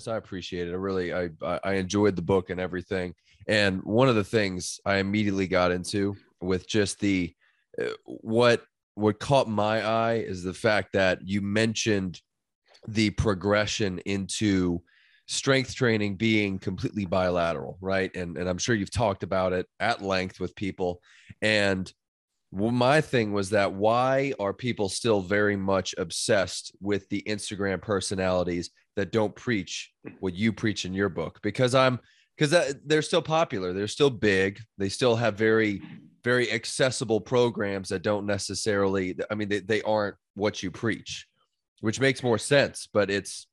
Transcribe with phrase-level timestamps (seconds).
[0.00, 0.12] this.
[0.12, 0.72] I appreciate it.
[0.72, 3.14] I really, I, I enjoyed the book and everything.
[3.46, 7.34] And one of the things I immediately got into with just the
[7.80, 8.62] uh, what
[8.94, 12.20] what caught my eye is the fact that you mentioned
[12.88, 14.82] the progression into
[15.26, 18.14] strength training being completely bilateral, right?
[18.14, 21.00] And and I'm sure you've talked about it at length with people.
[21.40, 21.90] And
[22.52, 27.80] well, my thing was that why are people still very much obsessed with the Instagram
[27.80, 31.40] personalities that don't preach what you preach in your book?
[31.42, 32.00] Because I'm
[32.36, 35.82] because uh, they're still popular, they're still big, they still have very
[36.22, 41.26] very accessible programs that don't necessarily i mean they, they aren't what you preach
[41.80, 43.46] which makes more sense but it's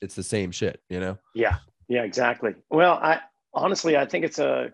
[0.00, 1.56] it's the same shit you know yeah
[1.88, 3.20] yeah exactly well i
[3.54, 4.70] honestly i think it's a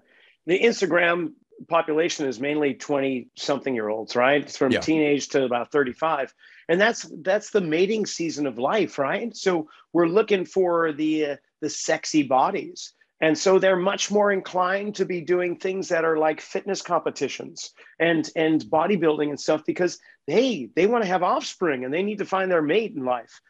[0.46, 1.32] the instagram
[1.68, 4.80] population is mainly 20 something year olds right it's from yeah.
[4.80, 6.32] teenage to about 35
[6.68, 9.36] and that's that's the mating season of life right?
[9.36, 12.92] So we're looking for the uh, the sexy bodies.
[13.20, 17.72] And so they're much more inclined to be doing things that are like fitness competitions
[17.98, 22.18] and and bodybuilding and stuff because they they want to have offspring and they need
[22.18, 23.40] to find their mate in life.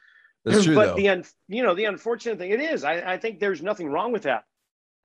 [0.44, 0.96] That's true, but though.
[0.96, 2.82] the un, you know the unfortunate thing it is.
[2.82, 4.44] I, I think there's nothing wrong with that.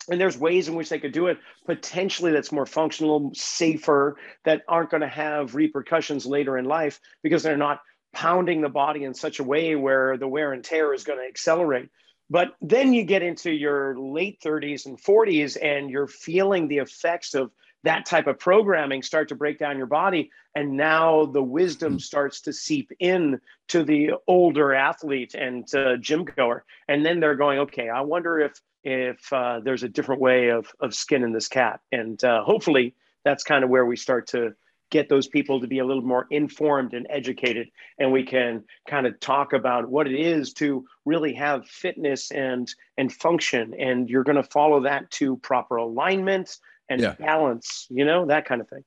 [0.09, 4.63] And there's ways in which they could do it potentially that's more functional safer that
[4.67, 7.79] aren't going to have repercussions later in life because they're not
[8.13, 11.27] pounding the body in such a way where the wear and tear is going to
[11.27, 11.89] accelerate.
[12.29, 17.33] But then you get into your late 30s and 40s and you're feeling the effects
[17.35, 17.51] of
[17.83, 20.31] that type of programming start to break down your body.
[20.55, 26.23] And now the wisdom starts to seep in to the older athlete and uh, gym
[26.23, 26.63] goer.
[26.87, 30.67] And then they're going okay i wonder if if uh, there's a different way of
[30.79, 31.81] of skinning this cat.
[31.91, 34.55] And uh, hopefully that's kind of where we start to
[34.93, 39.07] get those people to be a little more informed and educated and we can kind
[39.07, 44.23] of talk about what it is to really have fitness and and function and you're
[44.23, 46.57] going to follow that to proper alignment
[46.89, 47.13] and yeah.
[47.13, 48.83] balance you know that kind of thing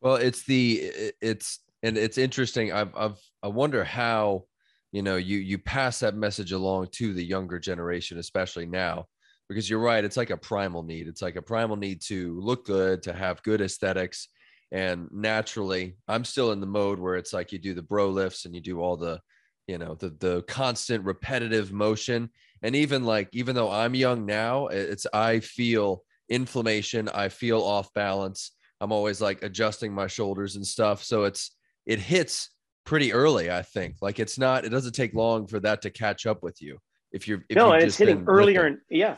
[0.00, 0.90] well it's the
[1.22, 4.46] it's and it's interesting i've, I've i wonder how
[4.90, 9.06] you know you you pass that message along to the younger generation especially now
[9.48, 12.66] because you're right it's like a primal need it's like a primal need to look
[12.66, 14.26] good to have good aesthetics
[14.72, 18.44] and naturally i'm still in the mode where it's like you do the bro lifts
[18.44, 19.20] and you do all the
[19.66, 22.30] you know the the constant repetitive motion.
[22.62, 27.08] And even like even though i'm young now it's i feel inflammation.
[27.08, 28.52] I feel off balance.
[28.80, 31.04] I'm always like adjusting my shoulders and stuff.
[31.04, 31.54] So it's
[31.86, 32.50] it hits
[32.84, 33.96] pretty early i think.
[34.00, 36.78] Like it's not it doesn't take long for that to catch up with you
[37.12, 39.16] if you're if no and it's hitting earlier and yeah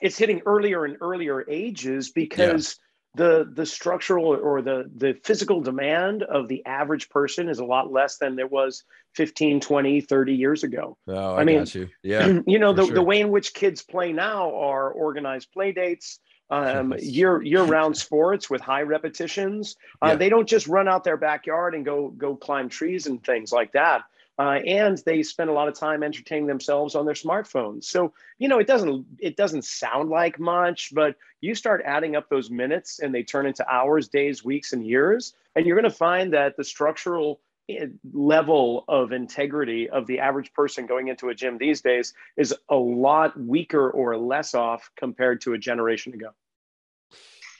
[0.00, 5.60] it's hitting earlier and earlier ages because yeah the the structural or the the physical
[5.60, 10.34] demand of the average person is a lot less than there was 15 20 30
[10.34, 11.88] years ago oh, I, I mean you.
[12.02, 12.94] yeah you know the, sure.
[12.94, 16.20] the way in which kids play now are organized play dates
[16.50, 20.14] um, year year round sports with high repetitions uh, yeah.
[20.14, 23.72] they don't just run out their backyard and go go climb trees and things like
[23.72, 24.02] that
[24.38, 27.84] uh, and they spend a lot of time entertaining themselves on their smartphones.
[27.84, 32.28] So you know, it doesn't it doesn't sound like much, but you start adding up
[32.28, 35.96] those minutes, and they turn into hours, days, weeks, and years, and you're going to
[35.96, 41.34] find that the structural eh, level of integrity of the average person going into a
[41.34, 46.30] gym these days is a lot weaker or less off compared to a generation ago.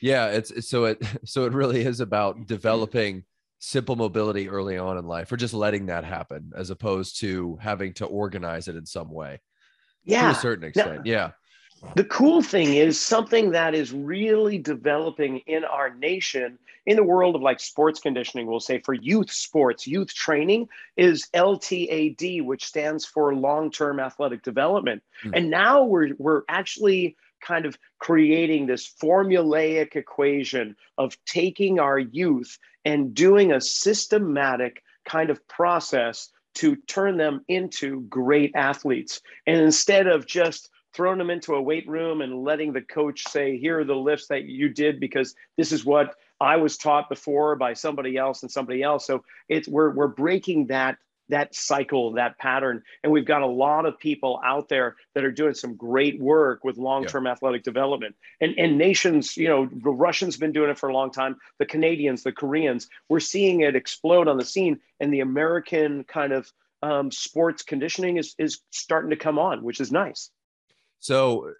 [0.00, 3.24] Yeah, it's so it so it really is about developing
[3.58, 7.92] simple mobility early on in life or just letting that happen as opposed to having
[7.92, 9.40] to organize it in some way
[10.04, 11.30] yeah to a certain extent now, yeah.
[11.96, 17.34] the cool thing is something that is really developing in our nation in the world
[17.34, 23.04] of like sports conditioning we'll say for youth sports youth training is ltad which stands
[23.04, 25.02] for long-term athletic development.
[25.24, 25.34] Mm-hmm.
[25.34, 32.58] and now we're we're actually kind of creating this formulaic equation of taking our youth
[32.88, 39.20] and doing a systematic kind of process to turn them into great athletes.
[39.46, 43.58] And instead of just throwing them into a weight room and letting the coach say,
[43.58, 47.56] here are the lifts that you did because this is what I was taught before
[47.56, 49.06] by somebody else and somebody else.
[49.06, 50.96] So it's we're we're breaking that
[51.28, 52.82] that cycle, that pattern.
[53.02, 56.64] And we've got a lot of people out there that are doing some great work
[56.64, 57.32] with long-term yeah.
[57.32, 58.16] athletic development.
[58.40, 61.36] And, and nations, you know, the Russians been doing it for a long time.
[61.58, 64.80] The Canadians, the Koreans, we're seeing it explode on the scene.
[65.00, 66.50] And the American kind of
[66.82, 70.30] um, sports conditioning is is starting to come on, which is nice.
[71.00, 71.52] So,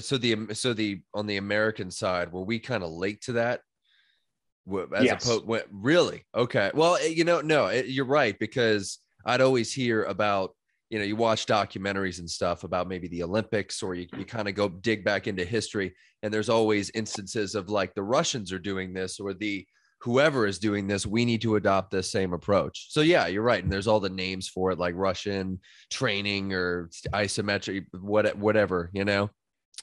[0.00, 3.60] so the so the on the American side, were we kind of late to that?
[4.94, 5.24] As yes.
[5.24, 9.72] opposed really okay well eh, you know no it, eh, you're right because i'd always
[9.72, 10.54] hear about
[10.90, 14.46] you know, you watch documentaries and stuff about maybe the Olympics, or you, you kind
[14.46, 18.60] of go dig back into history, and there's always instances of like the Russians are
[18.60, 19.66] doing this or the
[20.04, 22.88] whoever is doing this, we need to adopt this same approach.
[22.90, 23.64] So yeah, you're right.
[23.64, 29.06] And there's all the names for it, like Russian training or isometric, what, whatever, you
[29.06, 29.30] know?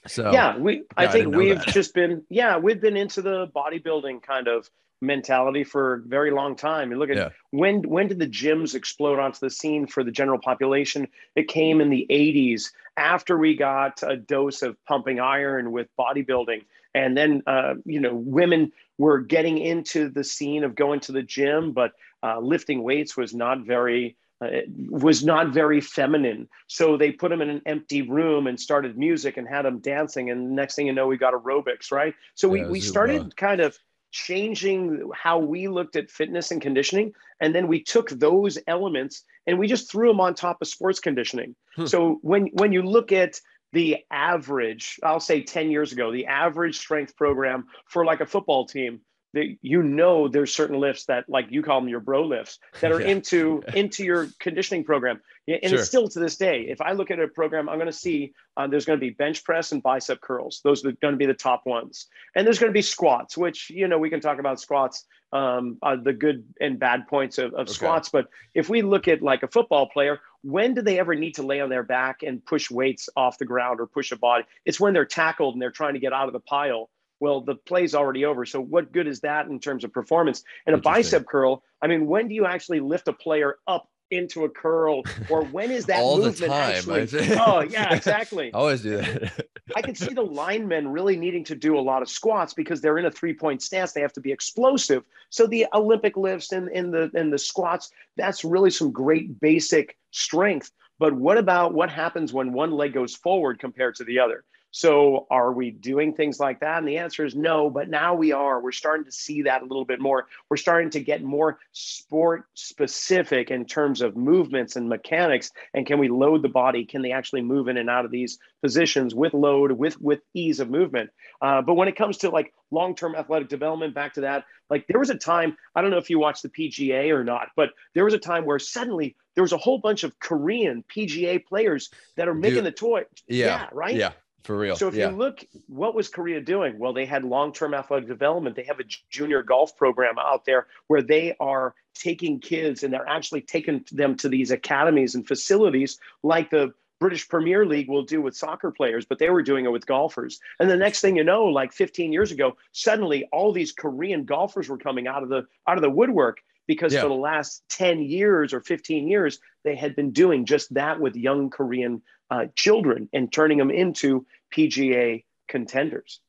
[0.06, 3.46] So yeah, we, yeah, I think I we've just been, yeah, we've been into the
[3.54, 4.68] bodybuilding kind of
[5.00, 6.90] mentality for a very long time.
[6.90, 7.28] And look at yeah.
[7.50, 11.08] when when did the gyms explode onto the scene for the general population?
[11.36, 16.64] It came in the 80s after we got a dose of pumping iron with bodybuilding.
[16.94, 21.22] And then uh, you know, women were getting into the scene of going to the
[21.22, 24.48] gym, but uh, lifting weights was not very uh,
[24.90, 26.48] was not very feminine.
[26.66, 30.30] So they put him in an empty room and started music and had him dancing.
[30.30, 32.14] And next thing you know, we got aerobics, right?
[32.34, 33.78] So we, yeah, we started kind of
[34.10, 37.12] changing how we looked at fitness and conditioning.
[37.40, 40.98] And then we took those elements and we just threw them on top of sports
[40.98, 41.54] conditioning.
[41.76, 41.86] Hmm.
[41.86, 43.40] So when, when you look at
[43.72, 48.66] the average, I'll say 10 years ago, the average strength program for like a football
[48.66, 49.00] team,
[49.34, 52.92] that you know there's certain lifts that like you call them your bro lifts that
[52.92, 53.08] are yeah.
[53.08, 55.78] into into your conditioning program and sure.
[55.78, 58.32] it's still to this day if i look at a program i'm going to see
[58.56, 61.26] uh, there's going to be bench press and bicep curls those are going to be
[61.26, 64.38] the top ones and there's going to be squats which you know we can talk
[64.38, 67.72] about squats um, uh, the good and bad points of, of okay.
[67.72, 71.36] squats but if we look at like a football player when do they ever need
[71.36, 74.44] to lay on their back and push weights off the ground or push a body
[74.66, 76.90] it's when they're tackled and they're trying to get out of the pile
[77.22, 78.44] well, the play's already over.
[78.44, 80.42] So what good is that in terms of performance?
[80.66, 84.44] And a bicep curl, I mean, when do you actually lift a player up into
[84.44, 85.04] a curl?
[85.30, 88.50] Or when is that all movement the time actually oh yeah exactly.
[88.54, 89.46] I always do that.
[89.76, 92.98] I can see the linemen really needing to do a lot of squats because they're
[92.98, 93.92] in a three point stance.
[93.92, 95.04] They have to be explosive.
[95.30, 99.96] So the olympic lifts and in the in the squats that's really some great basic
[100.10, 100.72] strength.
[100.98, 105.26] But what about what happens when one leg goes forward compared to the other so,
[105.30, 106.78] are we doing things like that?
[106.78, 108.58] And the answer is no, but now we are.
[108.58, 110.28] We're starting to see that a little bit more.
[110.48, 115.50] We're starting to get more sport specific in terms of movements and mechanics.
[115.74, 116.86] And can we load the body?
[116.86, 120.58] Can they actually move in and out of these positions with load, with with ease
[120.58, 121.10] of movement?
[121.42, 124.86] Uh, but when it comes to like long term athletic development, back to that, like
[124.86, 127.72] there was a time, I don't know if you watched the PGA or not, but
[127.94, 131.90] there was a time where suddenly there was a whole bunch of Korean PGA players
[132.16, 133.02] that are making Dude, the toy.
[133.28, 133.94] Yeah, yeah, right.
[133.94, 134.12] Yeah.
[134.42, 134.76] For real.
[134.76, 135.10] So if yeah.
[135.10, 136.78] you look, what was Korea doing?
[136.78, 138.56] Well, they had long-term athletic development.
[138.56, 143.08] They have a junior golf program out there where they are taking kids and they're
[143.08, 148.22] actually taking them to these academies and facilities like the British Premier League will do
[148.22, 150.38] with soccer players, but they were doing it with golfers.
[150.60, 154.68] And the next thing you know, like 15 years ago, suddenly all these Korean golfers
[154.68, 157.02] were coming out of the out of the woodwork because yeah.
[157.02, 161.16] for the last 10 years or 15 years, they had been doing just that with
[161.16, 166.20] young Korean uh, children and turning them into PGA contenders.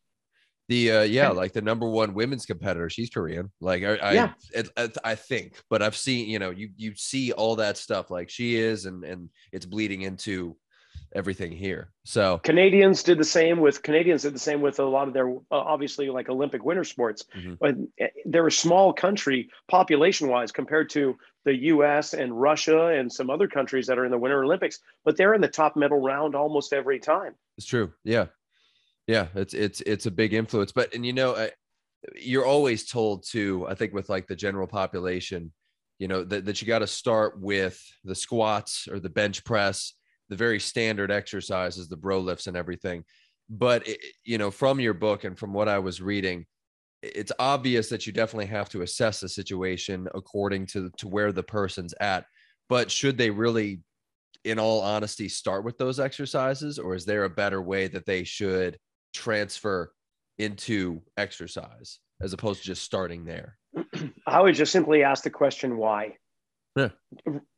[0.68, 3.52] The uh, yeah, like the number one women's competitor, she's Korean.
[3.62, 4.34] Like I, I, yeah.
[4.54, 8.10] it, it, I think, but I've seen, you know, you you see all that stuff
[8.10, 10.56] like she is, and and it's bleeding into
[11.14, 11.92] everything here.
[12.06, 15.30] So Canadians did the same with Canadians did the same with a lot of their
[15.30, 17.26] uh, obviously like Olympic winter sports.
[17.36, 17.54] Mm-hmm.
[17.60, 22.14] But eh, they're a small country population wise compared to the U.S.
[22.14, 24.80] and Russia and some other countries that are in the Winter Olympics.
[25.04, 27.36] But they're in the top medal round almost every time.
[27.58, 27.92] It's true.
[28.04, 28.28] Yeah,
[29.08, 29.28] yeah.
[29.36, 30.72] It's it's it's a big influence.
[30.72, 31.50] But and you know, uh,
[32.16, 33.68] you're always told to.
[33.68, 35.52] I think with like the general population.
[36.00, 39.94] You know that, that you got to start with the squats or the bench press
[40.30, 43.04] the very standard exercises, the bro lifts and everything.
[43.50, 46.46] But it, you know, from your book and from what I was reading,
[47.04, 51.44] it's obvious that you definitely have to assess the situation according to to where the
[51.44, 52.26] person's at.
[52.70, 53.82] But should they really,
[54.46, 58.24] in all honesty, start with those exercises, or is there a better way that they
[58.24, 58.78] should
[59.14, 59.92] transfer
[60.38, 63.58] into exercise as opposed to just starting there?
[64.26, 66.18] I would just simply ask the question why.
[66.76, 66.90] Yeah.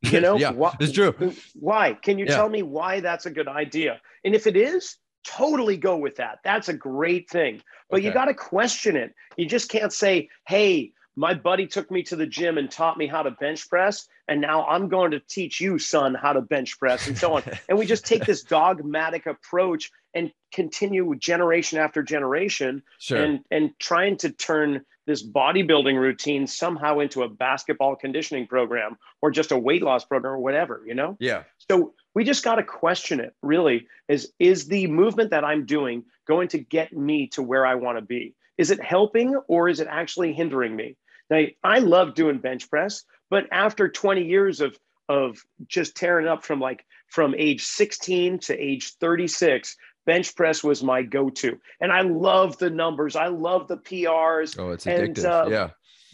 [0.01, 1.33] You know, yeah, why, it's true.
[1.53, 1.93] Why?
[1.93, 2.35] Can you yeah.
[2.35, 4.01] tell me why that's a good idea?
[4.23, 6.39] And if it is, totally go with that.
[6.43, 7.61] That's a great thing.
[7.89, 8.07] But okay.
[8.07, 9.13] you got to question it.
[9.37, 13.07] You just can't say, hey, my buddy took me to the gym and taught me
[13.07, 14.07] how to bench press.
[14.27, 17.43] And now I'm going to teach you, son, how to bench press and so on.
[17.69, 23.21] and we just take this dogmatic approach and continue generation after generation sure.
[23.21, 29.29] and, and trying to turn this bodybuilding routine somehow into a basketball conditioning program or
[29.29, 31.15] just a weight loss program or whatever, you know?
[31.19, 31.43] Yeah.
[31.69, 36.05] So we just got to question it really is is the movement that I'm doing
[36.27, 38.33] going to get me to where I want to be?
[38.57, 40.95] Is it helping or is it actually hindering me?
[41.29, 46.43] Now, I love doing bench press, but after 20 years of of just tearing up
[46.43, 52.01] from like from age 16 to age 36 bench press was my go-to and i
[52.01, 55.69] love the numbers i love the prs oh it's addictive and, uh, yeah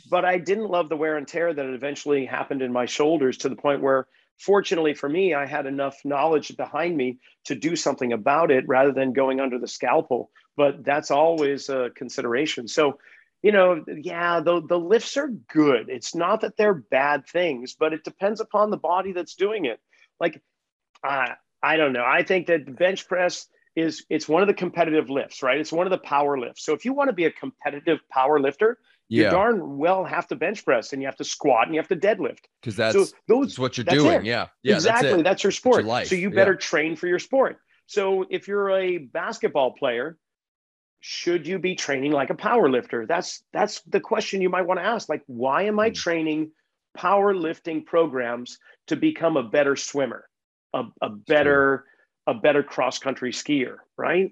[0.10, 3.48] but i didn't love the wear and tear that eventually happened in my shoulders to
[3.48, 4.08] the point where
[4.42, 8.92] fortunately for me i had enough knowledge behind me to do something about it rather
[8.92, 12.98] than going under the scalpel but that's always a consideration so
[13.42, 15.90] you know, yeah, the, the lifts are good.
[15.90, 19.80] It's not that they're bad things, but it depends upon the body that's doing it.
[20.20, 20.42] Like,
[21.04, 21.30] uh,
[21.64, 22.06] I don't know.
[22.06, 25.60] I think that the bench press is it's one of the competitive lifts, right?
[25.60, 26.64] It's one of the power lifts.
[26.64, 28.78] So if you want to be a competitive power lifter,
[29.12, 29.26] yeah.
[29.26, 31.90] you darn well have to bench press and you have to squat and you have
[31.90, 32.46] to deadlift.
[32.62, 34.22] Because that's, so those, that's what you're that's doing.
[34.22, 34.26] It.
[34.26, 34.48] Yeah.
[34.64, 34.76] Yeah.
[34.76, 35.10] Exactly.
[35.12, 35.86] That's, that's your sport.
[35.86, 36.58] Your so you better yeah.
[36.58, 37.58] train for your sport.
[37.88, 40.18] So if you're a basketball player,
[41.02, 44.80] should you be training like a power lifter that's that's the question you might want
[44.80, 45.94] to ask like why am i hmm.
[45.94, 46.52] training
[46.96, 50.30] powerlifting programs to become a better swimmer
[50.74, 51.86] a, a better
[52.28, 54.32] a better cross country skier right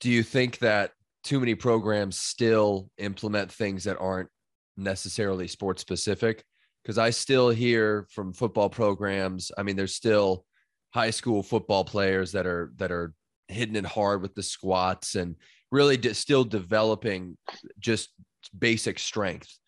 [0.00, 0.92] do you think that
[1.28, 4.30] too many programs still implement things that aren't
[4.78, 6.42] necessarily sports specific.
[6.82, 10.46] Because i still hear from football programs i mean there's still
[10.94, 13.12] high school football players that are that are
[13.48, 15.36] hitting it hard with the squats and
[15.70, 17.36] really de- still developing
[17.78, 18.08] just
[18.58, 19.58] basic strength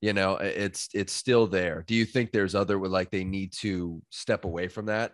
[0.00, 1.84] you know it's it's still there.
[1.86, 5.12] Do you think there's other like they need to step away from that?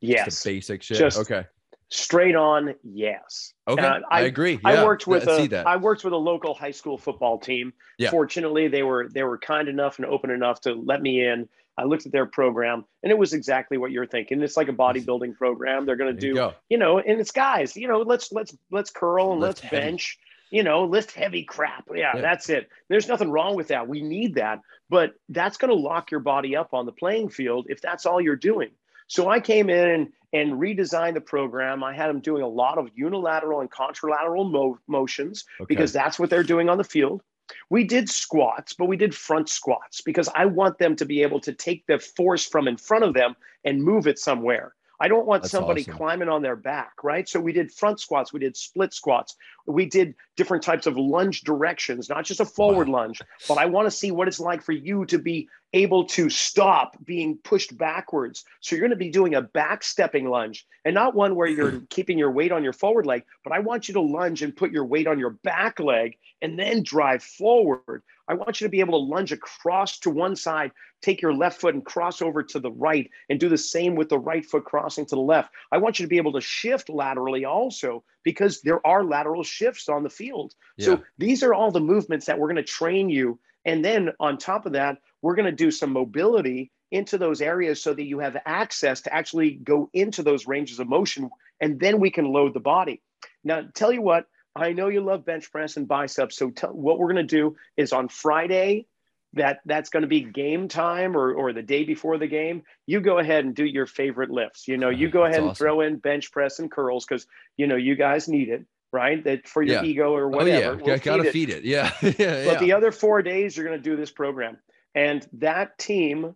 [0.00, 0.44] Yes.
[0.44, 0.98] basic shit?
[0.98, 1.44] Just okay
[1.90, 5.76] straight on yes okay uh, I, I, agree yeah, i worked with I a, I
[5.76, 8.10] worked with a local high school football team yeah.
[8.10, 11.84] fortunately they were they were kind enough and open enough to let me in I
[11.84, 14.42] looked at their program and it was exactly what you're thinking.
[14.42, 15.86] It's like a bodybuilding program.
[15.86, 18.90] They're going to do, you, you, know, and it's guys, you know, let's, let's, let's
[18.90, 19.76] curl and lift let's heavy.
[19.76, 20.18] bench,
[20.50, 21.84] you know, lift heavy crap.
[21.94, 22.68] Yeah, yeah, that's it.
[22.88, 23.86] There's nothing wrong with that.
[23.86, 27.66] We need that, but that's going to lock your body up on the playing field
[27.68, 28.70] if that's all you're doing.
[29.08, 31.82] So I came in and, and redesigned the program.
[31.82, 35.66] I had them doing a lot of unilateral and contralateral mo- motions okay.
[35.66, 37.22] because that's what they're doing on the field.
[37.70, 41.40] We did squats, but we did front squats because I want them to be able
[41.40, 43.34] to take the force from in front of them
[43.64, 44.74] and move it somewhere.
[45.00, 45.94] I don't want That's somebody awesome.
[45.94, 47.28] climbing on their back, right?
[47.28, 49.36] So we did front squats, we did split squats,
[49.66, 53.02] we did different types of lunge directions, not just a forward wow.
[53.02, 56.30] lunge, but I want to see what it's like for you to be able to
[56.30, 58.44] stop being pushed backwards.
[58.60, 61.80] So you're going to be doing a back stepping lunge and not one where you're
[61.90, 64.72] keeping your weight on your forward leg, but I want you to lunge and put
[64.72, 68.02] your weight on your back leg and then drive forward.
[68.28, 70.70] I want you to be able to lunge across to one side,
[71.00, 74.10] take your left foot and cross over to the right, and do the same with
[74.10, 75.50] the right foot crossing to the left.
[75.72, 79.88] I want you to be able to shift laterally also because there are lateral shifts
[79.88, 80.54] on the field.
[80.76, 80.84] Yeah.
[80.84, 83.38] So these are all the movements that we're going to train you.
[83.64, 87.82] And then on top of that, we're going to do some mobility into those areas
[87.82, 92.00] so that you have access to actually go into those ranges of motion and then
[92.00, 93.02] we can load the body.
[93.44, 96.36] Now, tell you what, I know you love bench press and biceps.
[96.36, 98.86] So tell, what we're going to do is on Friday,
[99.34, 103.00] that that's going to be game time or, or the day before the game, you
[103.00, 104.66] go ahead and do your favorite lifts.
[104.66, 107.76] You know, you go ahead and throw in bench press and curls because, you know,
[107.76, 109.22] you guys need it, right?
[109.22, 109.90] That for your yeah.
[109.90, 110.50] ego or whatever.
[110.50, 111.64] Oh, yeah, we'll gotta feed it.
[111.64, 111.92] Yeah.
[112.18, 112.46] yeah.
[112.46, 114.56] But the other four days, you're going to do this program.
[114.98, 116.34] And that team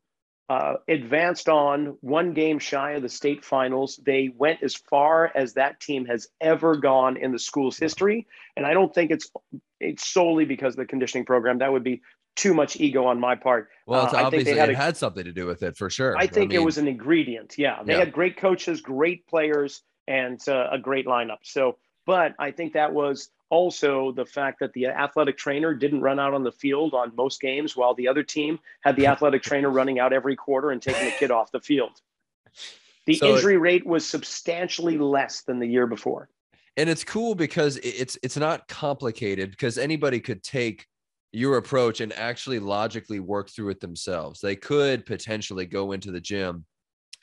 [0.49, 3.99] uh, advanced on one game shy of the state finals.
[4.04, 8.64] They went as far as that team has ever gone in the school's history, and
[8.64, 9.28] I don't think it's
[9.81, 11.59] it's solely because of the conditioning program.
[11.59, 12.02] That would be
[12.37, 13.69] too much ego on my part.
[13.85, 15.90] Well, uh, I think they had, it a, had something to do with it for
[15.90, 16.16] sure.
[16.16, 17.57] I think I mean, it was an ingredient.
[17.59, 17.99] Yeah, they yeah.
[17.99, 21.38] had great coaches, great players, and uh, a great lineup.
[21.42, 26.18] So, but I think that was also the fact that the athletic trainer didn't run
[26.18, 29.68] out on the field on most games while the other team had the athletic trainer
[29.68, 31.90] running out every quarter and taking the kid off the field.
[33.04, 36.30] The so injury it, rate was substantially less than the year before.
[36.78, 40.87] And it's cool because it's it's not complicated because anybody could take
[41.30, 44.40] your approach and actually logically work through it themselves.
[44.40, 46.64] They could potentially go into the gym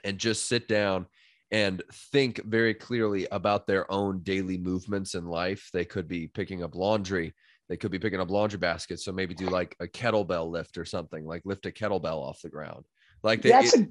[0.04, 1.08] and just sit down
[1.52, 5.70] and think very clearly about their own daily movements in life.
[5.74, 7.34] They could be picking up laundry.
[7.70, 9.04] They could be picking up laundry baskets.
[9.06, 12.50] So maybe do like a kettlebell lift or something, like lift a kettlebell off the
[12.50, 12.86] ground.
[13.24, 13.90] Like they, that's it,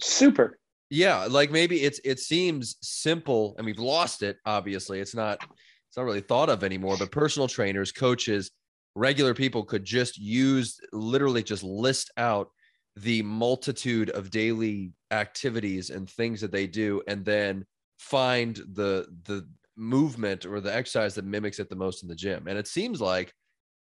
[0.00, 0.58] super.
[0.90, 4.36] Yeah, like maybe it's it seems simple, and we've lost it.
[4.44, 5.38] Obviously, it's not
[5.88, 6.96] it's not really thought of anymore.
[6.98, 8.50] But personal trainers, coaches,
[8.94, 12.50] regular people could just use literally just list out
[12.96, 17.64] the multitude of daily activities and things that they do and then
[17.98, 19.46] find the the
[19.76, 22.46] movement or the exercise that mimics it the most in the gym.
[22.46, 23.32] And it seems like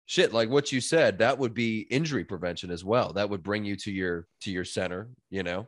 [0.06, 3.12] shit like what you said that would be injury prevention as well.
[3.14, 5.68] That would bring you to your to your center you know?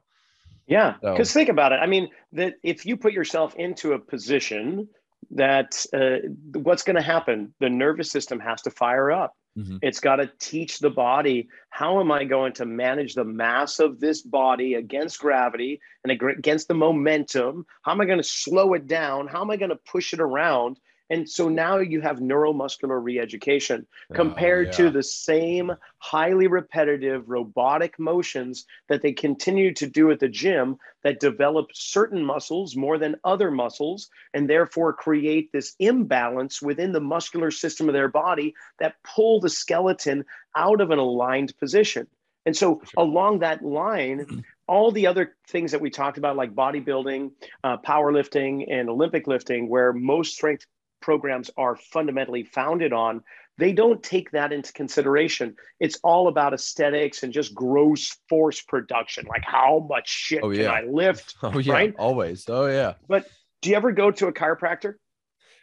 [0.67, 1.39] Yeah because so.
[1.39, 1.79] think about it.
[1.81, 4.87] I mean that if you put yourself into a position
[5.31, 6.27] that uh,
[6.59, 7.53] what's going to happen?
[7.59, 9.77] The nervous system has to fire up mm-hmm.
[9.81, 13.99] it's got to teach the body how am i going to manage the mass of
[13.99, 17.65] this body against gravity and against the momentum?
[17.81, 19.27] How am i going to slow it down?
[19.27, 20.77] How am i going to push it around
[21.13, 24.77] and so now you have neuromuscular reeducation oh, compared oh, yeah.
[24.77, 30.75] to the same highly repetitive robotic motions that they continue to do at the gym
[31.03, 36.99] that develop certain muscles more than other muscles and therefore create this imbalance within the
[36.99, 42.07] muscular system of their body that pull the skeleton out of an aligned position.
[42.45, 43.03] And so, sure.
[43.03, 47.31] along that line, all the other things that we talked about, like bodybuilding,
[47.63, 50.65] uh, powerlifting, and Olympic lifting, where most strength
[51.03, 53.21] programs are fundamentally founded on,
[53.57, 55.55] they don't take that into consideration.
[55.79, 60.73] It's all about aesthetics and just gross force production, like how much shit oh, yeah.
[60.73, 61.35] can I lift?
[61.43, 61.95] Oh yeah, right?
[61.99, 62.45] always.
[62.47, 62.93] Oh yeah.
[63.07, 63.27] But
[63.61, 64.93] do you ever go to a chiropractor?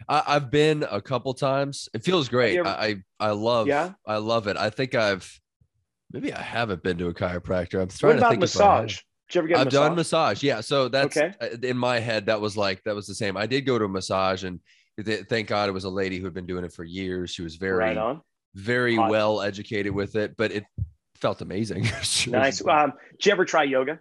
[0.09, 1.89] I, have been a couple times.
[1.95, 2.59] It feels great.
[2.59, 3.67] Ever, I I love.
[3.67, 3.93] Yeah.
[4.07, 4.57] I love it.
[4.57, 5.41] I think I've
[6.13, 7.81] maybe I haven't been to a chiropractor.
[7.81, 8.99] I'm trying what about to think massage.
[9.29, 9.89] Did you ever get I've massage?
[9.89, 10.43] done massage.
[10.43, 10.61] Yeah.
[10.61, 11.35] So that's okay.
[11.41, 12.27] Uh, in my head.
[12.27, 13.37] That was like that was the same.
[13.37, 14.61] I did go to a massage and
[14.99, 17.31] thank God it was a lady who had been doing it for years.
[17.31, 18.19] She was very, right
[18.55, 19.11] very Hot.
[19.11, 20.65] well educated with it, but it
[21.15, 21.83] felt amazing.
[22.29, 22.67] nice.
[22.67, 24.01] Um, did you ever try yoga?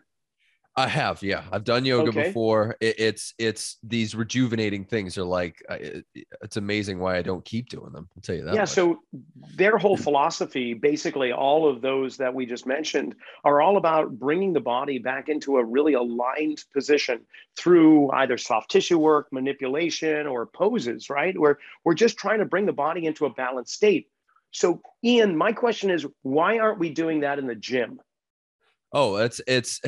[0.79, 1.43] I have, yeah.
[1.51, 2.27] I've done yoga okay.
[2.27, 2.77] before.
[2.79, 6.05] It, it's it's these rejuvenating things are like uh, it,
[6.41, 8.07] it's amazing why I don't keep doing them.
[8.15, 8.53] I'll tell you that.
[8.53, 8.61] Yeah.
[8.61, 8.69] Much.
[8.69, 8.99] So
[9.57, 10.03] their whole mm.
[10.03, 14.99] philosophy, basically, all of those that we just mentioned, are all about bringing the body
[14.99, 17.25] back into a really aligned position
[17.57, 21.09] through either soft tissue work, manipulation, or poses.
[21.09, 21.37] Right?
[21.37, 24.07] Where we're just trying to bring the body into a balanced state.
[24.51, 27.99] So, Ian, my question is, why aren't we doing that in the gym?
[28.91, 29.81] Oh, it's it's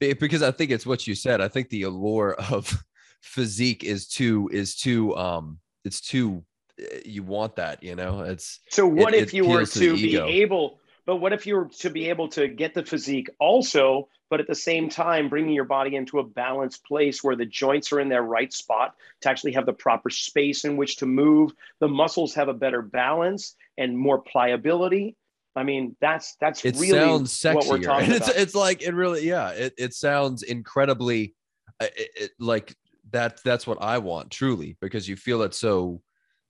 [0.00, 1.40] because I think it's what you said.
[1.40, 2.72] I think the allure of
[3.22, 6.44] physique is too is too um it's too
[6.78, 8.20] eh, you want that, you know.
[8.20, 11.54] It's so what it, if you were to, to be able but what if you
[11.54, 15.54] were to be able to get the physique also, but at the same time bringing
[15.54, 19.30] your body into a balanced place where the joints are in their right spot to
[19.30, 23.54] actually have the proper space in which to move, the muscles have a better balance
[23.78, 25.16] and more pliability,
[25.56, 27.54] I mean, that's that's it really sounds sexier.
[27.54, 28.40] what we're talking it's, about.
[28.40, 29.50] It's like it really, yeah.
[29.50, 31.34] It it sounds incredibly,
[31.80, 32.74] uh, it, it, like
[33.10, 33.40] that.
[33.42, 36.02] That's what I want truly because you feel it so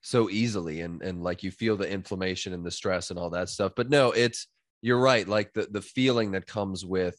[0.03, 3.49] so easily and and like you feel the inflammation and the stress and all that
[3.49, 3.73] stuff.
[3.77, 4.49] But no, it's
[4.83, 5.27] you're right.
[5.27, 7.17] Like the the feeling that comes with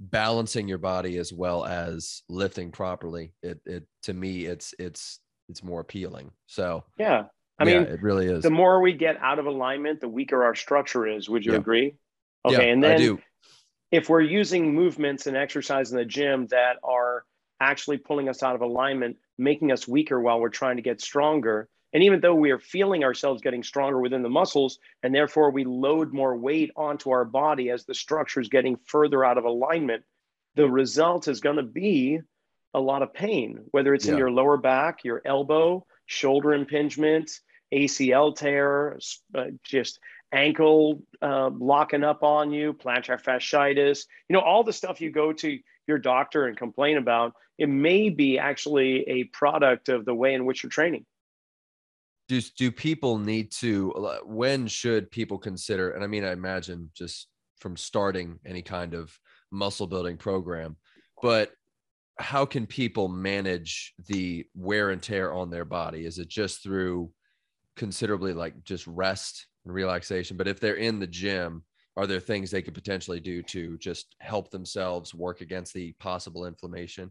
[0.00, 3.34] balancing your body as well as lifting properly.
[3.42, 6.30] It it to me, it's it's it's more appealing.
[6.46, 7.24] So yeah,
[7.60, 8.42] I yeah, mean, it really is.
[8.42, 11.28] The more we get out of alignment, the weaker our structure is.
[11.28, 11.58] Would you yeah.
[11.58, 11.94] agree?
[12.46, 12.66] Okay.
[12.66, 13.18] Yeah, and then
[13.90, 17.24] if we're using movements and exercise in the gym that are
[17.60, 21.68] actually pulling us out of alignment, making us weaker while we're trying to get stronger,
[21.92, 25.64] and even though we are feeling ourselves getting stronger within the muscles, and therefore we
[25.64, 30.02] load more weight onto our body as the structure is getting further out of alignment,
[30.54, 32.20] the result is going to be
[32.72, 34.12] a lot of pain, whether it's yeah.
[34.12, 37.30] in your lower back, your elbow, shoulder impingement,
[37.72, 38.98] ACL tear,
[39.34, 39.98] uh, just
[40.32, 45.32] ankle uh, locking up on you, plantar fasciitis, you know, all the stuff you go
[45.32, 50.34] to your doctor and complain about, it may be actually a product of the way
[50.34, 51.04] in which you're training.
[52.28, 56.90] Do, do people need to, uh, when should people consider, and I mean, I imagine
[56.94, 57.26] just
[57.58, 59.12] from starting any kind of
[59.50, 60.76] muscle building program,
[61.20, 61.50] but
[62.18, 66.06] how can people manage the wear and tear on their body?
[66.06, 67.10] Is it just through
[67.80, 70.36] considerably like just rest and relaxation.
[70.36, 71.64] But if they're in the gym,
[71.96, 76.44] are there things they could potentially do to just help themselves work against the possible
[76.44, 77.10] inflammation?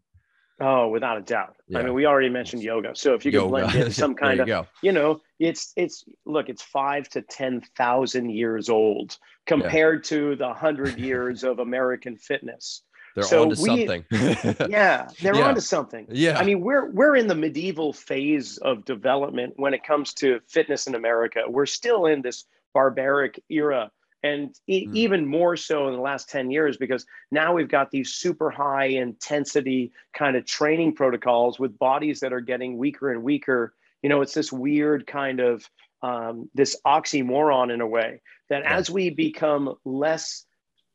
[0.61, 1.55] Oh, without a doubt.
[1.67, 1.79] Yeah.
[1.79, 2.91] I mean, we already mentioned yoga.
[2.93, 6.49] So if you could blend in some kind of, you, you, know, it's it's look,
[6.49, 10.09] it's five to ten thousand years old compared yeah.
[10.09, 12.83] to the hundred years of American fitness.
[13.21, 14.05] They're so onto we, something.
[14.69, 15.47] yeah, they're yeah.
[15.47, 16.07] onto something.
[16.09, 16.37] Yeah.
[16.37, 20.87] I mean, we're we're in the medieval phase of development when it comes to fitness
[20.87, 21.41] in America.
[21.47, 23.91] We're still in this barbaric era
[24.23, 24.95] and e- mm.
[24.95, 28.85] even more so in the last 10 years because now we've got these super high
[28.85, 34.21] intensity kind of training protocols with bodies that are getting weaker and weaker you know
[34.21, 35.69] it's this weird kind of
[36.01, 40.45] um, this oxymoron in a way that as we become less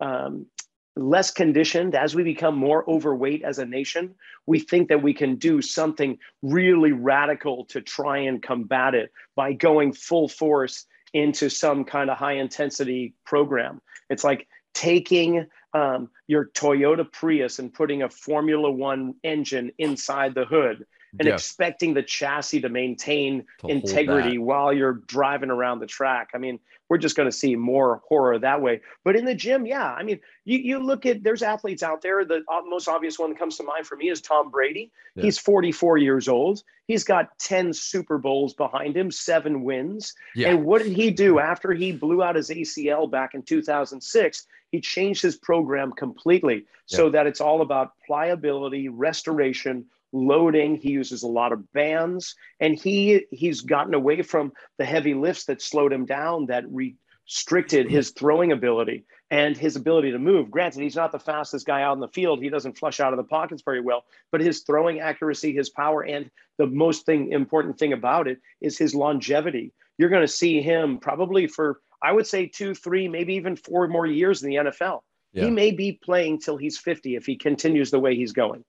[0.01, 0.47] um,
[0.97, 4.15] less conditioned, as we become more overweight as a nation,
[4.47, 9.53] we think that we can do something really radical to try and combat it by
[9.53, 13.81] going full force into some kind of high intensity program.
[14.11, 20.45] It's like taking um, your Toyota Prius and putting a Formula One engine inside the
[20.45, 20.87] hood
[21.19, 21.35] and yeah.
[21.35, 26.31] expecting the chassis to maintain to integrity while you're driving around the track.
[26.35, 28.81] I mean, we're just going to see more horror that way.
[29.05, 32.25] But in the gym, yeah, I mean, you, you look at there's athletes out there.
[32.25, 34.91] The most obvious one that comes to mind for me is Tom Brady.
[35.17, 35.25] Yeah.
[35.25, 36.63] He's 44 years old.
[36.87, 40.15] He's got 10 Super Bowls behind him, seven wins.
[40.35, 40.51] Yeah.
[40.51, 44.47] And what did he do after he blew out his ACL back in 2006?
[44.71, 46.97] He changed his program completely yeah.
[46.97, 50.77] so that it's all about pliability, restoration, loading.
[50.77, 55.47] He uses a lot of bands, and he he's gotten away from the heavy lifts
[55.47, 60.51] that slowed him down, that restricted his throwing ability and his ability to move.
[60.51, 62.43] Granted, he's not the fastest guy out in the field.
[62.43, 66.03] He doesn't flush out of the pockets very well, but his throwing accuracy, his power,
[66.03, 69.73] and the most thing important thing about it is his longevity.
[69.99, 73.89] You're going to see him probably for I would say two, three, maybe even four
[73.89, 75.01] more years in the NFL.
[75.33, 75.47] Yeah.
[75.47, 78.63] He may be playing till he's 50 if he continues the way he's going.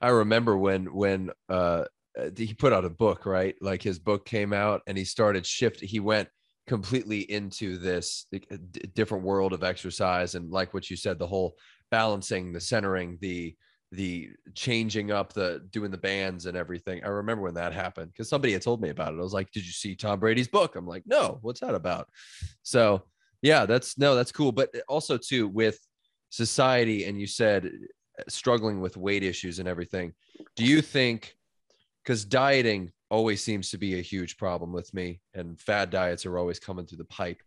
[0.00, 1.84] I remember when when uh,
[2.36, 3.54] he put out a book, right?
[3.60, 5.80] Like his book came out and he started shift.
[5.80, 6.28] He went
[6.66, 8.56] completely into this uh,
[8.94, 11.56] different world of exercise and like what you said, the whole
[11.90, 13.56] balancing, the centering, the
[13.92, 17.04] the changing up the doing the bands and everything.
[17.04, 19.18] I remember when that happened because somebody had told me about it.
[19.18, 22.08] I was like, "Did you see Tom Brady's book?" I'm like, "No, what's that about?"
[22.62, 23.04] So
[23.42, 24.52] yeah, that's no, that's cool.
[24.52, 25.78] But also too with
[26.30, 27.70] society, and you said
[28.28, 30.12] struggling with weight issues and everything.
[30.56, 31.34] Do you think
[32.02, 36.38] because dieting always seems to be a huge problem with me and fad diets are
[36.38, 37.42] always coming through the pipe.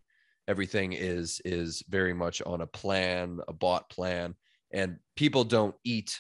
[0.48, 4.36] Everything is is very much on a plan a bought plan
[4.72, 6.20] and people don't eat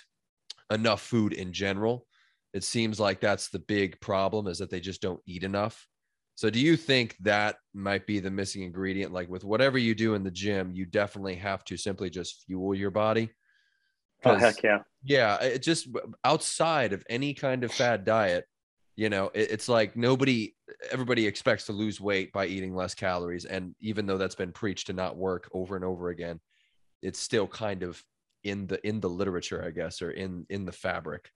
[0.71, 2.07] enough food in general.
[2.53, 5.87] It seems like that's the big problem is that they just don't eat enough.
[6.33, 9.13] So do you think that might be the missing ingredient?
[9.13, 12.73] Like with whatever you do in the gym you definitely have to simply just fuel
[12.73, 13.29] your body
[14.25, 14.79] Oh heck yeah!
[15.03, 15.87] Yeah, it just
[16.23, 18.45] outside of any kind of fad diet,
[18.95, 20.55] you know, it, it's like nobody,
[20.91, 24.87] everybody expects to lose weight by eating less calories, and even though that's been preached
[24.87, 26.39] to not work over and over again,
[27.01, 28.03] it's still kind of
[28.43, 31.29] in the in the literature, I guess, or in in the fabric.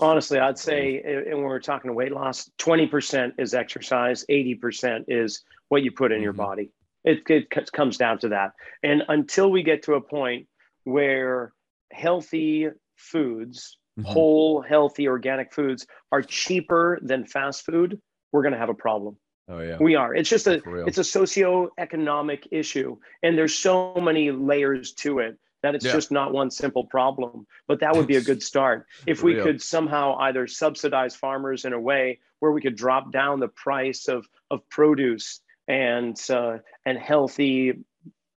[0.00, 5.06] Honestly, I'd say, and when we're talking weight loss, twenty percent is exercise, eighty percent
[5.08, 6.24] is what you put in mm-hmm.
[6.24, 6.70] your body.
[7.04, 10.46] It, it comes down to that, and until we get to a point
[10.84, 11.52] where
[11.92, 14.10] healthy foods, mm-hmm.
[14.10, 18.00] whole, healthy, organic foods are cheaper than fast food,
[18.32, 19.16] we're going to have a problem.
[19.48, 19.78] Oh yeah.
[19.80, 20.14] We are.
[20.14, 25.74] It's just a it's a socio-economic issue and there's so many layers to it that
[25.74, 25.92] it's yeah.
[25.92, 27.46] just not one simple problem.
[27.66, 28.86] But that would be a good start.
[29.06, 29.44] If we real.
[29.44, 34.08] could somehow either subsidize farmers in a way where we could drop down the price
[34.08, 37.72] of of produce and uh, and healthy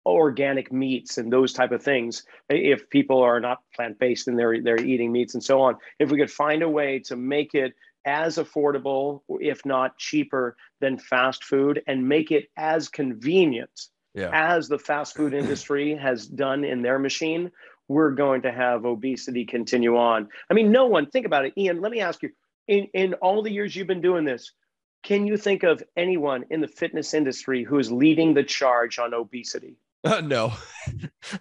[0.09, 4.81] organic meats and those type of things if people are not plant-based and they're they're
[4.81, 7.73] eating meats and so on if we could find a way to make it
[8.05, 14.29] as affordable if not cheaper than fast food and make it as convenient yeah.
[14.33, 17.51] as the fast food industry has done in their machine
[17.89, 20.29] we're going to have obesity continue on.
[20.49, 21.53] I mean no one think about it.
[21.57, 22.29] Ian let me ask you
[22.67, 24.53] in in all the years you've been doing this
[25.01, 29.13] can you think of anyone in the fitness industry who is leading the charge on
[29.13, 30.53] obesity uh, no.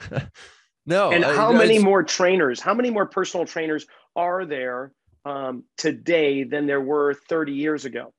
[0.86, 1.12] no.
[1.12, 4.92] And how many more trainers, how many more personal trainers are there
[5.24, 8.12] um, today than there were 30 years ago?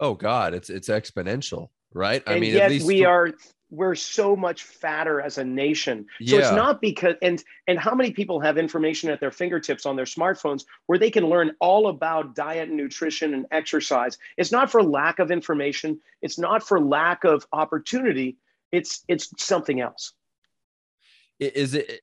[0.00, 2.22] Oh God, it's it's exponential, right?
[2.26, 3.32] And I mean, yet we are
[3.70, 6.06] we're so much fatter as a nation.
[6.22, 6.38] So yeah.
[6.38, 10.04] it's not because and and how many people have information at their fingertips on their
[10.04, 14.18] smartphones where they can learn all about diet and nutrition and exercise.
[14.36, 18.36] It's not for lack of information, it's not for lack of opportunity
[18.72, 20.12] it's it's something else.
[21.40, 22.00] Is it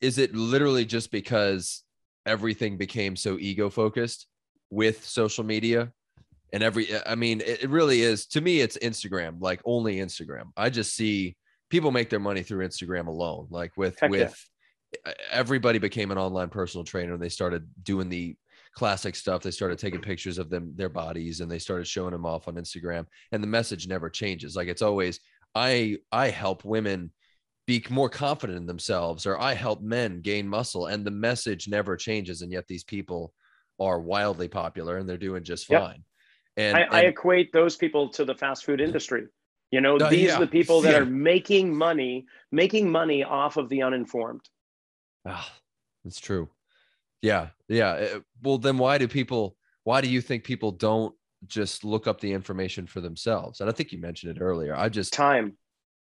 [0.00, 1.82] is it literally just because
[2.24, 4.26] everything became so ego focused
[4.70, 5.92] with social media?
[6.52, 10.52] And every i mean it really is to me it's instagram like only instagram.
[10.56, 11.36] I just see
[11.70, 14.48] people make their money through instagram alone like with Heck with
[15.04, 15.12] yeah.
[15.30, 18.36] everybody became an online personal trainer and they started doing the
[18.76, 19.42] classic stuff.
[19.42, 22.54] They started taking pictures of them their bodies and they started showing them off on
[22.54, 23.06] instagram.
[23.32, 24.54] And the message never changes.
[24.54, 25.18] Like it's always
[25.56, 27.10] I I help women
[27.66, 31.96] be more confident in themselves or I help men gain muscle and the message never
[31.96, 33.32] changes and yet these people
[33.80, 35.78] are wildly popular and they're doing just fine.
[35.78, 36.02] Yep.
[36.58, 39.26] And, I, and I, equate those people to the fast food industry.
[39.70, 40.36] You know, uh, these yeah.
[40.36, 40.98] are the people that yeah.
[40.98, 44.42] are making money, making money off of the uninformed.
[45.26, 45.52] Ah,
[46.04, 46.48] that's true.
[47.20, 47.48] Yeah.
[47.68, 47.94] Yeah.
[47.94, 51.14] Eh, well, then why do people, why do you think people don't
[51.48, 53.60] just look up the information for themselves.
[53.60, 54.74] And I think you mentioned it earlier.
[54.74, 55.56] I just time.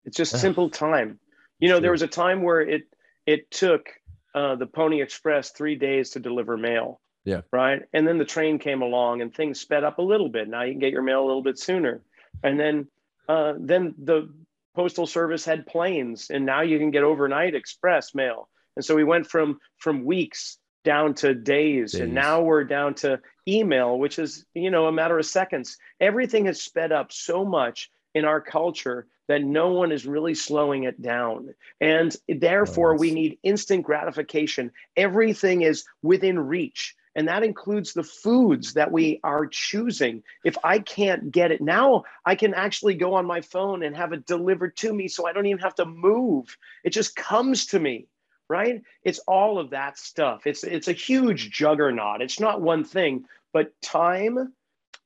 [0.06, 1.20] It's just simple time.
[1.60, 2.84] You know, there was a time where it
[3.26, 3.88] it took
[4.36, 7.00] uh, the Pony Express three days to deliver mail.
[7.26, 7.42] Yeah.
[7.52, 7.82] Right.
[7.94, 10.50] And then the train came along and things sped up a little bit.
[10.50, 12.02] Now you can get your mail a little bit sooner.
[12.44, 12.88] And then
[13.30, 14.34] uh, then the
[14.76, 18.50] postal service had planes and now you can get overnight express mail.
[18.76, 22.94] And so we went from from weeks down to days, days, and now we're down
[22.96, 25.78] to email which is you know a matter of seconds.
[26.00, 30.84] Everything has sped up so much in our culture that no one is really slowing
[30.84, 31.54] it down.
[31.80, 34.72] And therefore we need instant gratification.
[34.98, 40.24] Everything is within reach and that includes the foods that we are choosing.
[40.44, 44.14] If I can't get it now, I can actually go on my phone and have
[44.14, 46.58] it delivered to me so I don't even have to move.
[46.84, 48.08] It just comes to me
[48.54, 48.84] right?
[49.04, 50.46] It's all of that stuff.
[50.46, 52.22] It's it's a huge juggernaut.
[52.22, 54.54] It's not one thing, but time,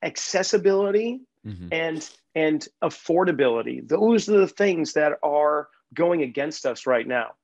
[0.04, 1.70] accessibility, mm-hmm.
[1.72, 3.88] and and affordability.
[3.88, 7.36] Those are the things that are going against us right now.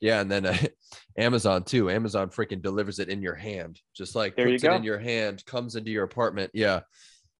[0.00, 0.56] Yeah, and then uh,
[1.16, 1.88] Amazon too.
[1.88, 5.46] Amazon freaking delivers it in your hand, just like there puts it in your hand,
[5.46, 6.50] comes into your apartment.
[6.52, 6.80] Yeah,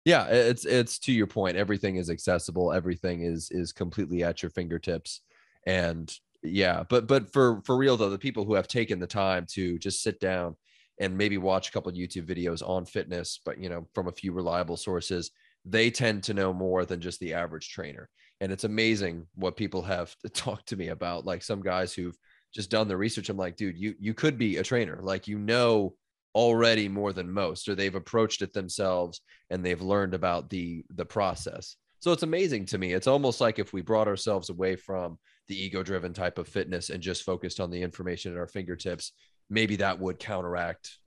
[0.03, 0.25] yeah.
[0.25, 1.57] It's it's to your point.
[1.57, 2.73] Everything is accessible.
[2.73, 5.21] Everything is is completely at your fingertips,
[5.67, 6.11] and
[6.43, 9.77] yeah but but for for real though the people who have taken the time to
[9.77, 10.55] just sit down
[10.99, 14.31] and maybe watch a couple youtube videos on fitness but you know from a few
[14.31, 15.31] reliable sources
[15.65, 18.09] they tend to know more than just the average trainer.
[18.39, 22.17] And it's amazing what people have talked to me about like some guys who've
[22.53, 23.29] just done the research.
[23.29, 24.99] I'm like dude you you could be a trainer.
[25.01, 25.95] Like you know
[26.33, 31.05] already more than most or they've approached it themselves and they've learned about the the
[31.05, 31.75] process.
[31.99, 32.93] So it's amazing to me.
[32.93, 36.89] It's almost like if we brought ourselves away from the ego driven type of fitness
[36.89, 39.11] and just focused on the information at our fingertips,
[39.49, 40.97] maybe that would counteract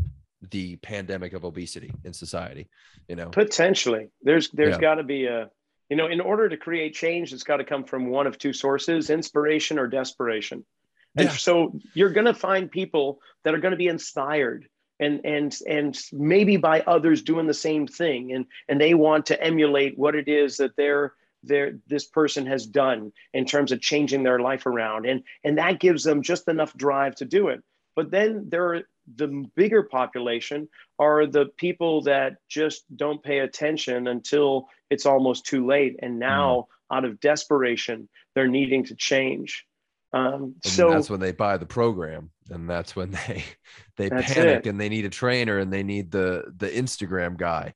[0.51, 2.69] the pandemic of obesity in society,
[3.09, 3.29] you know.
[3.31, 4.09] Potentially.
[4.23, 4.81] There's there's yeah.
[4.81, 5.51] got to be a
[5.91, 8.53] you know, in order to create change, it's got to come from one of two
[8.53, 10.65] sources, inspiration or desperation.
[11.17, 11.35] And yeah.
[11.35, 14.67] so you're going to find people that are going to be inspired
[15.01, 19.43] and and and maybe by others doing the same thing and and they want to
[19.43, 21.13] emulate what it is that they're
[21.47, 25.07] this person has done in terms of changing their life around.
[25.07, 27.63] And and that gives them just enough drive to do it.
[27.97, 28.83] But then there are
[29.17, 35.67] the bigger population are the people that just don't pay attention until it's almost too
[35.67, 35.97] late.
[36.01, 36.97] And now mm.
[36.97, 39.65] out of desperation they're needing to change.
[40.13, 42.31] Um, so that's when they buy the program.
[42.51, 43.45] And that's when they
[43.97, 44.67] they panic it.
[44.67, 47.75] and they need a trainer and they need the the instagram guy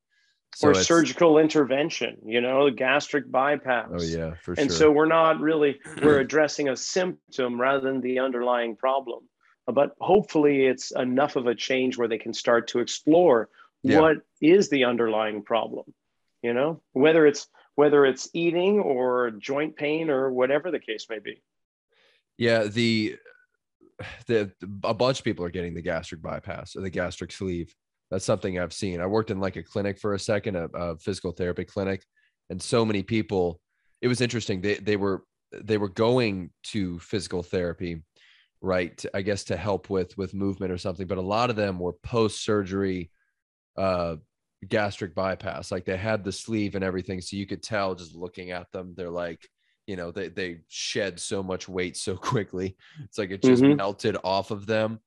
[0.59, 3.87] so or surgical intervention, you know, gastric bypass.
[3.93, 4.63] Oh yeah, for and sure.
[4.63, 9.21] And so we're not really we're addressing a symptom rather than the underlying problem.
[9.69, 13.51] But hopefully, it's enough of a change where they can start to explore
[13.85, 14.01] yeah.
[14.01, 15.85] what is the underlying problem.
[16.43, 21.21] You know, whether it's whether it's eating or joint pain or whatever the case may
[21.21, 21.41] be.
[22.37, 23.17] Yeah, the
[24.27, 24.51] the
[24.83, 27.73] a bunch of people are getting the gastric bypass or the gastric sleeve
[28.11, 29.01] that's something I've seen.
[29.01, 32.05] I worked in like a clinic for a second, a, a physical therapy clinic,
[32.51, 33.61] and so many people.
[34.01, 34.61] It was interesting.
[34.61, 38.03] They they were they were going to physical therapy,
[38.61, 39.05] right?
[39.13, 41.07] I guess to help with with movement or something.
[41.07, 43.11] But a lot of them were post surgery,
[43.77, 44.17] uh,
[44.67, 45.71] gastric bypass.
[45.71, 48.95] Like they had the sleeve and everything, so you could tell just looking at them.
[48.97, 49.47] They're like,
[49.87, 52.77] you know, they they shed so much weight so quickly.
[53.05, 53.77] It's like it just mm-hmm.
[53.77, 55.01] melted off of them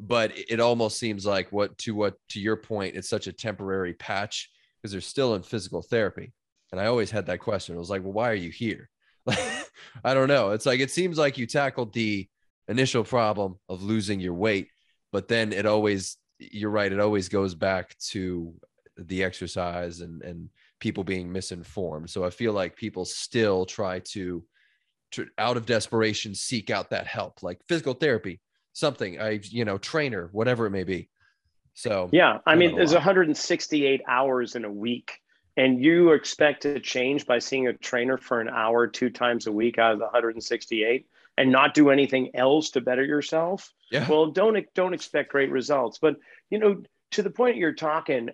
[0.00, 3.92] but it almost seems like what to what to your point it's such a temporary
[3.92, 6.32] patch because they're still in physical therapy.
[6.72, 7.74] And i always had that question.
[7.74, 8.88] It was like well why are you here?
[9.26, 9.38] Like
[10.04, 10.50] i don't know.
[10.50, 12.28] It's like it seems like you tackled the
[12.68, 14.68] initial problem of losing your weight
[15.12, 18.54] but then it always you're right it always goes back to
[18.96, 22.08] the exercise and and people being misinformed.
[22.08, 24.42] So i feel like people still try to,
[25.12, 27.42] to out of desperation seek out that help.
[27.42, 28.40] Like physical therapy
[28.72, 31.08] something, I you know, trainer, whatever it may be.
[31.74, 35.12] So yeah, I mean, there's 168 hours in a week,
[35.56, 39.52] and you expect to change by seeing a trainer for an hour two times a
[39.52, 41.06] week out of the 168
[41.38, 43.72] and not do anything else to better yourself.
[43.90, 44.08] Yeah.
[44.08, 45.98] Well, don't don't expect great results.
[45.98, 46.16] But
[46.50, 48.30] you know, to the point you're talking,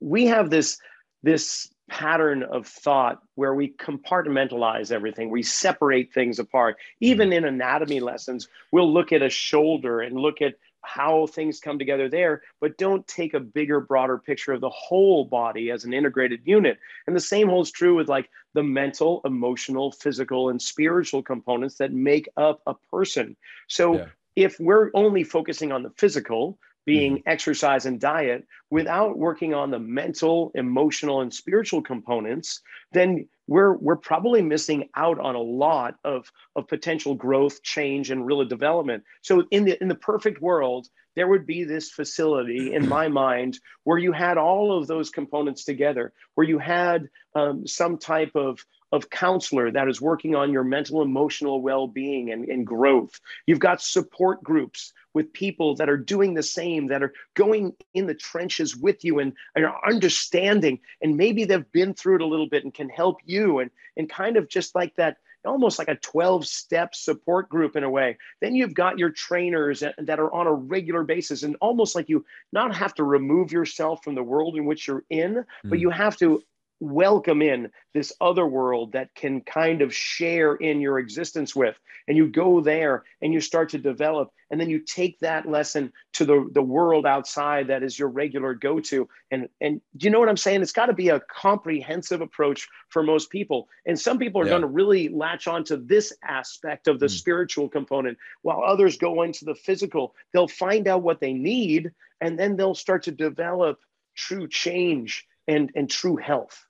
[0.00, 0.78] we have this
[1.26, 6.76] this pattern of thought where we compartmentalize everything we separate things apart.
[7.00, 7.36] Even mm.
[7.36, 12.08] in anatomy lessons we'll look at a shoulder and look at how things come together
[12.08, 16.40] there but don't take a bigger broader picture of the whole body as an integrated
[16.44, 16.78] unit.
[17.08, 21.92] And the same holds true with like the mental emotional physical and spiritual components that
[21.92, 23.36] make up a person.
[23.66, 24.06] So yeah.
[24.36, 26.56] if we're only focusing on the physical
[26.86, 27.28] being mm-hmm.
[27.28, 33.96] exercise and diet without working on the mental emotional and spiritual components then we're we're
[33.96, 39.44] probably missing out on a lot of of potential growth change and real development so
[39.50, 43.98] in the in the perfect world there would be this facility in my mind where
[43.98, 49.10] you had all of those components together where you had um, some type of of
[49.10, 54.42] counselor that is working on your mental emotional well-being and, and growth you've got support
[54.42, 59.04] groups with people that are doing the same that are going in the trenches with
[59.04, 62.74] you and, and are understanding and maybe they've been through it a little bit and
[62.74, 66.94] can help you and and kind of just like that almost like a 12 step
[66.94, 68.18] support group in a way.
[68.40, 72.24] Then you've got your trainers that are on a regular basis and almost like you
[72.52, 75.44] not have to remove yourself from the world in which you're in, mm.
[75.64, 76.42] but you have to
[76.80, 81.78] welcome in this other world that can kind of share in your existence with.
[82.08, 85.92] And you go there and you start to develop and then you take that lesson
[86.12, 89.08] to the, the world outside that is your regular go-to.
[89.30, 90.62] And and do you know what i'm saying?
[90.62, 93.68] It's got to be a comprehensive approach for most people.
[93.86, 94.50] And some people are yeah.
[94.50, 97.10] going to really latch on to this aspect of the mm.
[97.10, 100.14] spiritual component while others go into the physical.
[100.32, 103.80] They'll find out what they need and then they'll start to develop
[104.14, 106.65] true change and and true health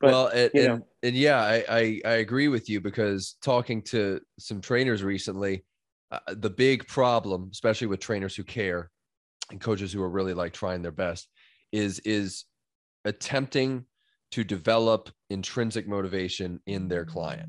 [0.00, 4.20] but, well, and, and, and, yeah, I, I, I agree with you because talking to
[4.38, 5.64] some trainers recently,
[6.10, 8.90] uh, the big problem, especially with trainers who care
[9.50, 11.28] and coaches who are really like trying their best,
[11.72, 12.44] is is
[13.04, 13.84] attempting
[14.32, 17.48] to develop intrinsic motivation in their client.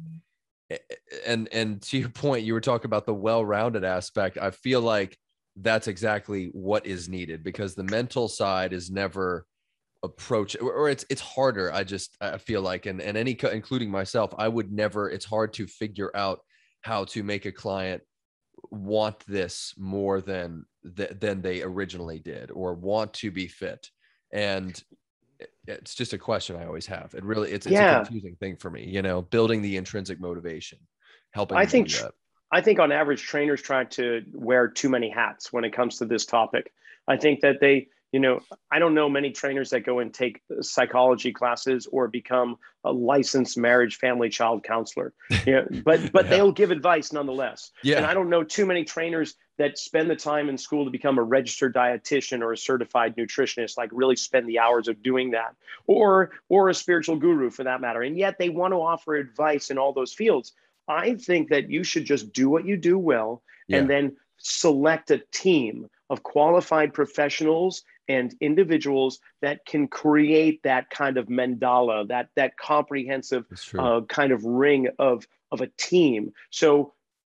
[1.25, 4.37] And and to your point, you were talking about the well-rounded aspect.
[4.37, 5.17] I feel like
[5.57, 9.45] that's exactly what is needed because the mental side is never
[10.03, 14.33] approach or it's it's harder i just i feel like and and any including myself
[14.39, 16.39] i would never it's hard to figure out
[16.81, 18.01] how to make a client
[18.69, 23.89] want this more than than they originally did or want to be fit.
[24.33, 24.81] And
[25.67, 27.13] it's just a question i always have.
[27.13, 28.01] It really it's, it's yeah.
[28.01, 30.77] a confusing thing for me you know building the intrinsic motivation
[31.31, 31.91] helping i think
[32.51, 36.05] i think on average trainers try to wear too many hats when it comes to
[36.05, 36.71] this topic.
[37.07, 38.39] I think that they you know
[38.71, 43.57] i don't know many trainers that go and take psychology classes or become a licensed
[43.57, 45.13] marriage family child counselor.
[45.45, 46.31] You know, but but yeah.
[46.31, 47.71] they'll give advice nonetheless.
[47.83, 47.97] Yeah.
[47.97, 51.17] And i don't know too many trainers that spend the time in school to become
[51.17, 55.55] a registered dietitian or a certified nutritionist like really spend the hours of doing that
[55.87, 58.01] or or a spiritual guru for that matter.
[58.01, 60.53] And yet they want to offer advice in all those fields.
[60.87, 63.77] I think that you should just do what you do well yeah.
[63.77, 71.17] and then select a team of qualified professionals and individuals that can create that kind
[71.17, 73.45] of mandala, that that comprehensive
[73.79, 76.33] uh, kind of ring of of a team.
[76.49, 76.93] So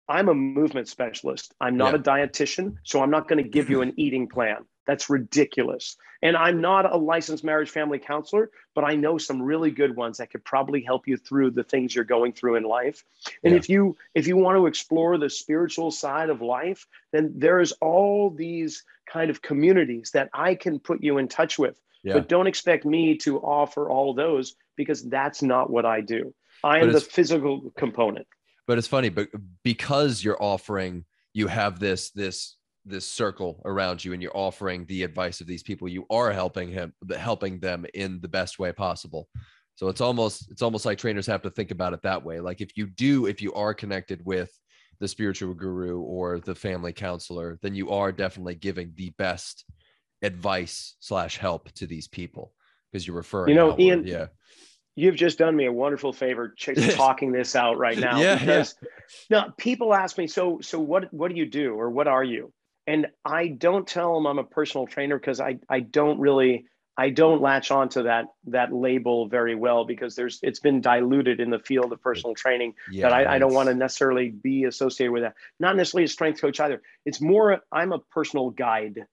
[0.08, 1.54] I'm a movement specialist.
[1.58, 2.00] I'm not yeah.
[2.00, 4.66] a dietitian, so I'm not going to give you an eating plan.
[4.86, 5.96] That's ridiculous.
[6.22, 10.18] And I'm not a licensed marriage family counselor, but I know some really good ones
[10.18, 13.04] that could probably help you through the things you're going through in life.
[13.44, 13.58] And yeah.
[13.58, 18.30] if you if you want to explore the spiritual side of life, then there's all
[18.30, 21.80] these kind of communities that I can put you in touch with.
[22.02, 22.14] Yeah.
[22.14, 26.32] But don't expect me to offer all those because that's not what I do.
[26.62, 28.26] I am the physical component.
[28.66, 29.28] But it's funny, but
[29.62, 35.02] because you're offering, you have this this this circle around you and you're offering the
[35.02, 39.28] advice of these people you are helping him helping them in the best way possible
[39.74, 42.60] so it's almost it's almost like trainers have to think about it that way like
[42.60, 44.50] if you do if you are connected with
[45.00, 49.64] the spiritual guru or the family counselor then you are definitely giving the best
[50.22, 52.52] advice slash help to these people
[52.90, 53.82] because you're referring you know outward.
[53.82, 54.26] ian yeah
[54.94, 56.54] you've just done me a wonderful favor
[56.92, 58.88] talking this out right now yeah, because yeah.
[59.42, 62.52] no people ask me so so what what do you do or what are you
[62.86, 67.10] and I don't tell them I'm a personal trainer because I I don't really I
[67.10, 71.58] don't latch onto that that label very well because there's it's been diluted in the
[71.58, 75.22] field of personal training yeah, that I, I don't want to necessarily be associated with
[75.22, 75.34] that.
[75.60, 76.80] Not necessarily a strength coach either.
[77.04, 79.06] It's more I'm a personal guide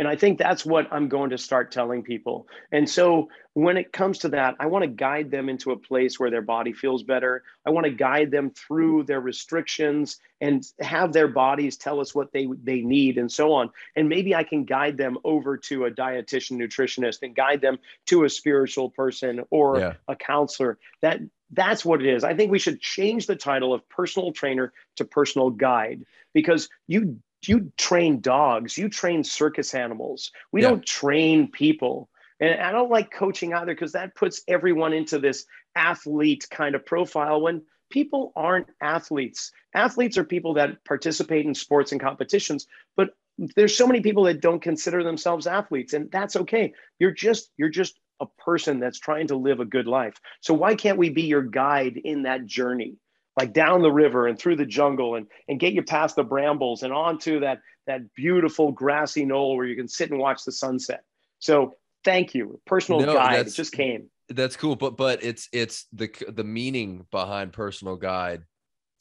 [0.00, 2.48] and I think that's what I'm going to start telling people.
[2.72, 6.18] And so when it comes to that, I want to guide them into a place
[6.18, 7.42] where their body feels better.
[7.66, 12.32] I want to guide them through their restrictions and have their bodies tell us what
[12.32, 13.72] they they need and so on.
[13.94, 18.24] And maybe I can guide them over to a dietitian nutritionist and guide them to
[18.24, 19.92] a spiritual person or yeah.
[20.08, 20.78] a counselor.
[21.02, 21.20] That
[21.50, 22.24] that's what it is.
[22.24, 27.20] I think we should change the title of personal trainer to personal guide because you
[27.48, 30.30] you train dogs, you train circus animals.
[30.52, 30.70] We yeah.
[30.70, 32.08] don't train people.
[32.40, 36.86] And I don't like coaching either because that puts everyone into this athlete kind of
[36.86, 39.52] profile when people aren't athletes.
[39.74, 42.66] Athletes are people that participate in sports and competitions,
[42.96, 43.10] but
[43.56, 47.70] there's so many people that don't consider themselves athletes and that's okay you're just you're
[47.70, 51.22] just a person that's trying to live a good life so why can't we be
[51.22, 52.96] your guide in that journey
[53.40, 56.82] like down the river and through the jungle and and get you past the brambles
[56.82, 61.02] and onto that that beautiful grassy knoll where you can sit and watch the sunset.
[61.38, 61.74] So
[62.04, 62.60] thank you.
[62.66, 64.10] Personal no, guide it just came.
[64.28, 68.42] that's cool but but it's it's the the meaning behind personal guide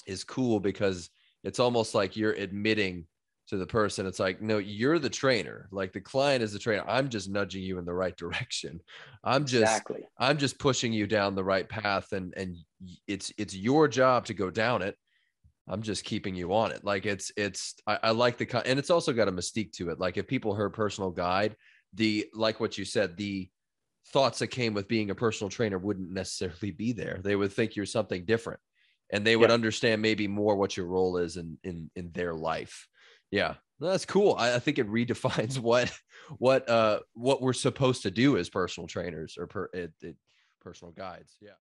[0.08, 1.10] is cool because
[1.44, 3.06] it's almost like you're admitting
[3.50, 5.68] to the person it's like no you're the trainer.
[5.72, 6.84] Like the client is the trainer.
[6.88, 8.80] I'm just nudging you in the right direction.
[9.24, 10.08] I'm just exactly.
[10.18, 12.58] i'm just pushing you down the right path and and
[13.08, 14.96] it's it's your job to go down it.
[15.68, 16.84] I'm just keeping you on it.
[16.84, 20.00] Like it's it's i, I like the and it's also got a mystique to it.
[20.00, 21.56] Like if people heard personal guide
[21.96, 23.50] the like what you said the
[24.10, 27.20] thoughts that came with being a personal trainer wouldn't necessarily be there.
[27.24, 28.60] They would think you're something different
[29.12, 32.88] and they would understand maybe more what your role is in in in their life
[33.32, 34.36] yeah, that's cool.
[34.38, 35.92] I, I, think it redefines what
[36.38, 40.16] what uh what we're supposed to do as personal trainers or per, it, it,
[40.62, 41.38] personal guides.
[41.42, 41.52] Yeah.